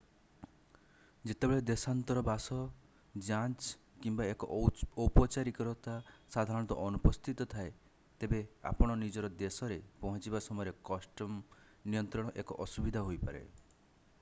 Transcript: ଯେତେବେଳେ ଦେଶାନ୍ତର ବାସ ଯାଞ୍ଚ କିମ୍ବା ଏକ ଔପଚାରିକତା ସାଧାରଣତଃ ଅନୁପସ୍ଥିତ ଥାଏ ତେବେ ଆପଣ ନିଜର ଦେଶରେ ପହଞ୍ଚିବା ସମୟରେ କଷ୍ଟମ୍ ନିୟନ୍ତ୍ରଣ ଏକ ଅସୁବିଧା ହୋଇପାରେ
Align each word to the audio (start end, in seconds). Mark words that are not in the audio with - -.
ଯେତେବେଳେ 1.31 1.63
ଦେଶାନ୍ତର 1.65 2.21
ବାସ 2.29 2.55
ଯାଞ୍ଚ 3.27 3.67
କିମ୍ବା 4.05 4.25
ଏକ 4.29 4.49
ଔପଚାରିକତା 5.03 5.93
ସାଧାରଣତଃ 6.37 6.81
ଅନୁପସ୍ଥିତ 6.87 7.47
ଥାଏ 7.53 7.69
ତେବେ 8.25 8.41
ଆପଣ 8.71 8.97
ନିଜର 9.03 9.31
ଦେଶରେ 9.45 9.79
ପହଞ୍ଚିବା 10.07 10.45
ସମୟରେ 10.47 10.75
କଷ୍ଟମ୍ 10.91 11.39
ନିୟନ୍ତ୍ରଣ 11.97 12.35
ଏକ 12.47 12.59
ଅସୁବିଧା 12.67 13.09
ହୋଇପାରେ 13.11 13.45